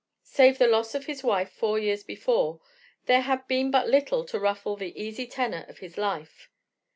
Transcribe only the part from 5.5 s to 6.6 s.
of his life.